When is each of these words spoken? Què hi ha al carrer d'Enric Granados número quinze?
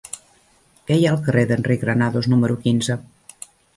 Què 0.87 0.95
hi 1.01 1.03
ha 1.09 1.11
al 1.17 1.21
carrer 1.27 1.43
d'Enric 1.51 1.83
Granados 1.85 2.31
número 2.33 2.59
quinze? 2.65 2.97